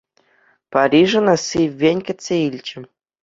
[0.73, 2.79] Париж ӑна сиввӗн кӗтсе илчӗ.